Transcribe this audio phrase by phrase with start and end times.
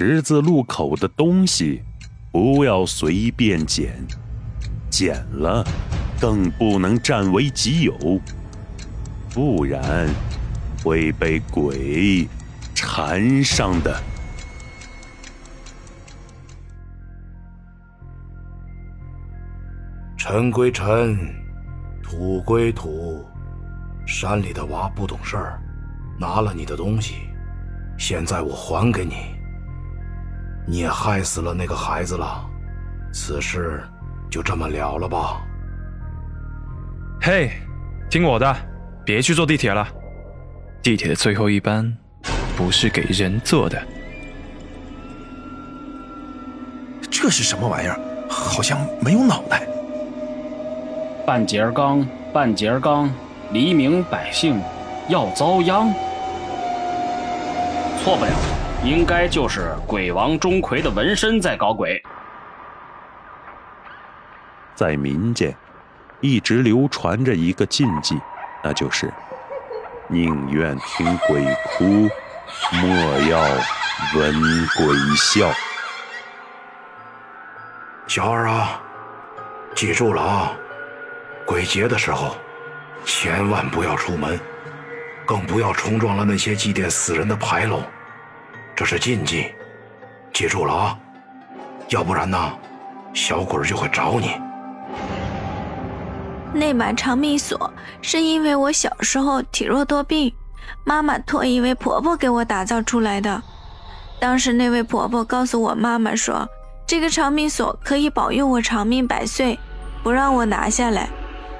[0.00, 1.82] 十字路口的东西，
[2.30, 3.92] 不要随便捡，
[4.88, 5.66] 捡了
[6.20, 8.20] 更不能占为己有，
[9.34, 10.08] 不然
[10.84, 12.28] 会被鬼
[12.76, 14.00] 缠上的。
[20.16, 21.18] 尘归尘，
[22.04, 23.24] 土归土，
[24.06, 25.60] 山里的娃不懂事儿，
[26.20, 27.14] 拿了你的东西，
[27.98, 29.36] 现在我还给你。
[30.70, 32.44] 你也害死了那个孩子了，
[33.10, 33.82] 此事
[34.30, 35.40] 就这么了了吧？
[37.22, 37.50] 嘿，
[38.10, 38.54] 听我的，
[39.02, 39.88] 别去坐地铁了。
[40.82, 41.90] 地铁的最后一班
[42.54, 43.82] 不是给人坐的。
[47.10, 47.98] 这是什么玩意儿？
[48.28, 49.66] 好像没有脑袋。
[51.24, 53.10] 半截儿钢，半截儿钢，
[53.52, 54.60] 黎明百姓
[55.08, 55.90] 要遭殃。
[58.04, 58.57] 错不了。
[58.84, 62.02] 应该就是鬼王钟馗的纹身在搞鬼。
[64.74, 65.54] 在民间，
[66.20, 68.16] 一直流传着一个禁忌，
[68.62, 69.12] 那就是
[70.06, 72.08] 宁愿听鬼哭，
[72.72, 73.40] 莫要
[74.14, 75.50] 闻鬼笑。
[78.06, 78.80] 小二啊，
[79.74, 80.52] 记住了啊！
[81.44, 82.36] 鬼节的时候，
[83.04, 84.38] 千万不要出门，
[85.26, 87.82] 更不要冲撞了那些祭奠死人的牌楼。
[88.78, 89.52] 这是禁忌，
[90.32, 90.96] 记住了啊！
[91.88, 92.38] 要不然呢，
[93.12, 94.40] 小鬼就会找你。
[96.52, 100.32] 那把长命锁是因为我小时候体弱多病，
[100.84, 103.42] 妈妈托一位婆婆给我打造出来的。
[104.20, 106.48] 当时那位婆婆告诉我妈妈说，
[106.86, 109.58] 这个长命锁可以保佑我长命百岁，
[110.04, 111.08] 不让我拿下来，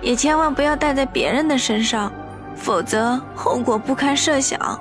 [0.00, 2.12] 也千万不要戴在别人的身上，
[2.54, 4.80] 否则后果不堪设想。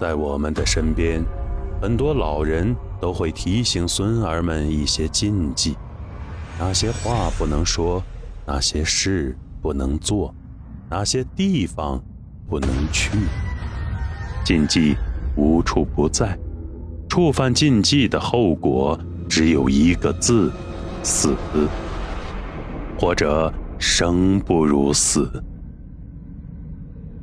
[0.00, 1.22] 在我们的身边。
[1.80, 5.76] 很多老人都会提醒孙儿们一些禁忌，
[6.58, 8.02] 哪些话不能说，
[8.46, 10.34] 哪些事不能做，
[10.88, 12.02] 哪些地方
[12.48, 13.10] 不能去。
[14.44, 14.96] 禁忌
[15.36, 16.38] 无处不在，
[17.08, 18.98] 触犯禁忌的后果
[19.28, 20.50] 只有一个字：
[21.02, 21.36] 死，
[22.98, 25.30] 或者生不如死。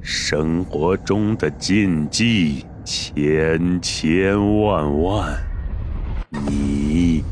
[0.02, 2.66] 生活中的禁忌。
[2.84, 5.42] 千千万万，
[6.30, 7.24] 你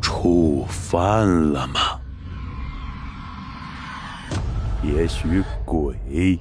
[0.00, 1.80] 触犯了吗？
[4.82, 6.38] 也许鬼，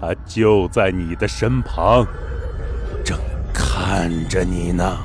[0.00, 2.06] 他就在你的身旁，
[3.04, 3.18] 正
[3.52, 4.96] 看着你呢。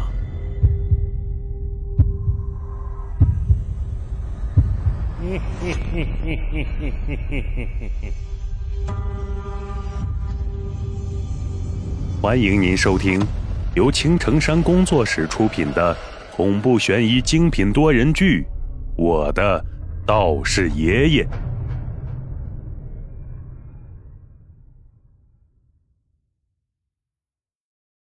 [12.22, 13.18] 欢迎您收听
[13.76, 15.96] 由青城山工作室出品的
[16.36, 18.46] 恐怖悬疑精品多人剧
[19.02, 19.64] 《我的
[20.06, 21.24] 道士爷爷》。